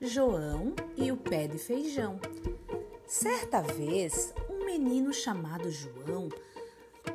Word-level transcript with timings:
João 0.00 0.74
e 0.96 1.10
o 1.10 1.16
pé 1.16 1.48
de 1.48 1.58
feijão. 1.58 2.20
Certa 3.04 3.60
vez, 3.60 4.32
um 4.48 4.64
menino 4.64 5.12
chamado 5.12 5.68
João 5.72 6.28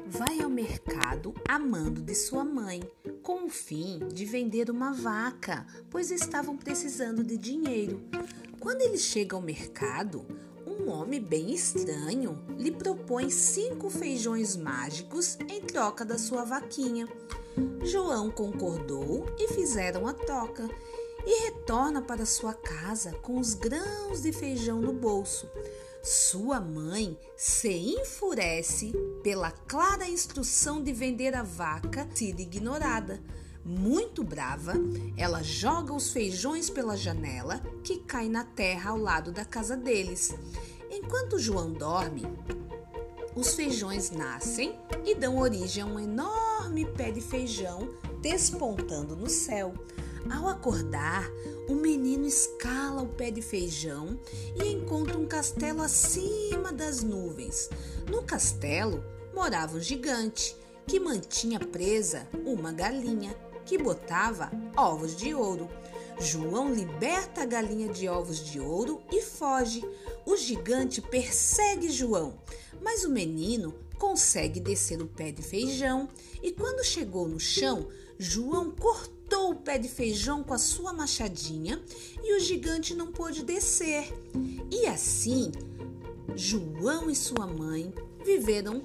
vai 0.06 0.42
ao 0.42 0.50
mercado 0.50 1.34
amando 1.48 2.02
de 2.02 2.14
sua 2.14 2.44
mãe, 2.44 2.84
com 3.22 3.46
o 3.46 3.50
fim 3.50 4.00
de 4.14 4.26
vender 4.26 4.70
uma 4.70 4.92
vaca, 4.92 5.66
pois 5.90 6.12
estavam 6.12 6.58
precisando 6.58 7.24
de 7.24 7.38
dinheiro. 7.38 8.02
Quando 8.60 8.82
ele 8.82 8.98
chega 8.98 9.38
ao 9.38 9.42
mercado, 9.42 10.26
um 10.68 10.90
homem 10.90 11.22
bem 11.22 11.54
estranho 11.54 12.38
lhe 12.58 12.72
propõe 12.72 13.30
cinco 13.30 13.90
feijões 13.90 14.58
mágicos 14.58 15.38
em 15.48 15.62
troca 15.62 16.04
da 16.04 16.18
sua 16.18 16.44
vaquinha. 16.44 17.08
João 17.82 18.30
concordou 18.30 19.26
e 19.40 19.48
fizeram 19.48 20.06
a 20.06 20.14
troca 20.14 20.68
e 21.26 21.46
retorna 21.46 22.02
para 22.02 22.26
sua 22.26 22.54
casa 22.54 23.14
com 23.22 23.40
os 23.40 23.54
grãos 23.54 24.22
de 24.22 24.32
feijão 24.32 24.82
no 24.82 24.94
bolso. 24.94 25.50
Sua 26.04 26.60
mãe 26.60 27.18
se 27.38 27.72
enfurece 27.72 28.92
pela 29.24 29.52
clara 29.52 30.08
instrução 30.08 30.84
de 30.84 30.92
vender 30.92 31.34
a 31.34 31.44
vaca 31.44 32.08
ser 32.14 32.38
ignorada. 32.40 33.22
Muito 33.64 34.22
brava, 34.22 34.74
ela 35.16 35.42
joga 35.42 35.94
os 35.94 36.12
feijões 36.12 36.70
pela 36.70 36.98
janela 36.98 37.62
que 37.86 38.00
cai 38.00 38.28
na 38.28 38.44
terra 38.44 38.92
ao 38.92 38.98
lado 38.98 39.32
da 39.32 39.46
casa 39.46 39.78
deles. 39.78 40.36
Enquanto 40.92 41.40
João 41.40 41.72
dorme, 41.72 42.24
os 43.34 43.56
feijões 43.56 44.12
nascem 44.12 44.78
e 45.06 45.16
dão 45.16 45.40
origem 45.40 45.82
a 45.82 45.86
um 45.86 46.00
enorme 46.00 46.86
pé 46.86 47.12
de 47.12 47.22
feijão 47.22 47.90
despontando 48.22 49.16
no 49.16 49.30
céu. 49.30 49.74
Ao 50.30 50.48
acordar, 50.48 51.30
o 51.68 51.76
menino 51.76 52.26
escala 52.26 53.02
o 53.02 53.08
pé 53.08 53.30
de 53.30 53.42
feijão 53.42 54.18
e 54.56 54.72
encontra 54.72 55.18
um 55.18 55.26
castelo 55.26 55.82
acima 55.82 56.72
das 56.72 57.04
nuvens. 57.04 57.70
No 58.10 58.24
castelo 58.24 59.04
morava 59.34 59.78
um 59.78 59.82
gigante 59.82 60.56
que 60.88 61.00
mantinha 61.00 61.60
presa 61.60 62.28
uma 62.46 62.72
galinha 62.72 63.36
que 63.66 63.78
botava 63.78 64.52
ovos 64.78 65.16
de 65.16 65.34
ouro. 65.34 65.70
João 66.20 66.74
liberta 66.74 67.42
a 67.42 67.46
galinha 67.46 67.90
de 67.90 68.08
ovos 68.08 68.40
de 68.40 68.60
ouro 68.60 69.02
e 69.12 69.22
foge. 69.22 69.84
O 70.26 70.38
gigante 70.38 71.02
persegue 71.02 71.90
João, 71.90 72.40
mas 72.82 73.04
o 73.04 73.10
menino 73.10 73.74
consegue 73.98 74.60
descer 74.60 75.02
o 75.02 75.08
pé 75.08 75.32
de 75.32 75.42
feijão 75.42 76.08
e 76.42 76.52
quando 76.52 76.84
chegou 76.84 77.28
no 77.28 77.40
chão, 77.40 77.88
João 78.18 78.72
cortou 78.72 79.23
o 79.36 79.56
pé 79.56 79.78
de 79.78 79.88
feijão 79.88 80.44
com 80.44 80.54
a 80.54 80.58
sua 80.58 80.94
machadinha 80.94 81.82
e 82.24 82.36
o 82.36 82.40
gigante 82.40 82.94
não 82.94 83.12
pôde 83.12 83.44
descer. 83.44 84.12
E 84.72 84.86
assim, 84.88 85.52
João 86.36 87.10
e 87.10 87.16
sua 87.16 87.46
mãe 87.46 87.94
viveram 88.26 88.84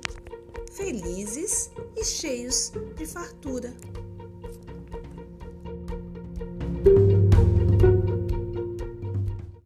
felizes 0.72 1.70
e 1.96 2.04
cheios 2.04 2.72
de 2.96 3.06
fartura. 3.06 3.74